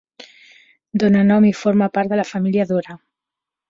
Dóna 1.03 1.23
nom 1.29 1.47
i 1.51 1.53
forma 1.61 1.93
part 1.99 2.15
de 2.15 2.21
la 2.23 2.29
família 2.35 2.71
Dora. 2.77 3.03